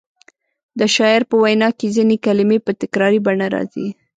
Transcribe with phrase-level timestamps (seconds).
[0.79, 3.87] د شاعر په وینا کې ځینې کلمې په تکراري بڼه راځي.